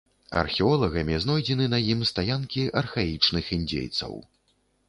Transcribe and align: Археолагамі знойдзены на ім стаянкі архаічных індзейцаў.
Археолагамі 0.43 1.19
знойдзены 1.25 1.67
на 1.75 1.79
ім 1.97 2.01
стаянкі 2.13 2.63
архаічных 2.83 3.55
індзейцаў. 3.59 4.19